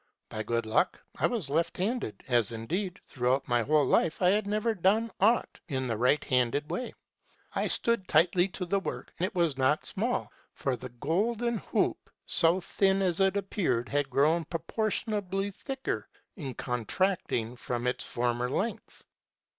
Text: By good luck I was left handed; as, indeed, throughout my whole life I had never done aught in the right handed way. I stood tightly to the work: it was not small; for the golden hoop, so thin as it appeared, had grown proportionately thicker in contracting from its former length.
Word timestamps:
By 0.29 0.41
good 0.41 0.65
luck 0.65 0.99
I 1.15 1.27
was 1.27 1.47
left 1.47 1.77
handed; 1.77 2.23
as, 2.27 2.51
indeed, 2.51 2.99
throughout 3.05 3.47
my 3.47 3.61
whole 3.61 3.85
life 3.85 4.19
I 4.19 4.29
had 4.31 4.47
never 4.47 4.73
done 4.73 5.11
aught 5.19 5.59
in 5.67 5.85
the 5.85 5.95
right 5.95 6.23
handed 6.23 6.71
way. 6.71 6.95
I 7.53 7.67
stood 7.67 8.07
tightly 8.07 8.47
to 8.47 8.65
the 8.65 8.79
work: 8.79 9.13
it 9.19 9.35
was 9.35 9.59
not 9.59 9.85
small; 9.85 10.31
for 10.55 10.75
the 10.75 10.89
golden 10.89 11.59
hoop, 11.59 12.09
so 12.25 12.59
thin 12.59 13.03
as 13.03 13.19
it 13.19 13.37
appeared, 13.37 13.89
had 13.89 14.09
grown 14.09 14.43
proportionately 14.45 15.51
thicker 15.51 16.09
in 16.35 16.55
contracting 16.55 17.55
from 17.55 17.85
its 17.85 18.03
former 18.03 18.49
length. 18.49 19.05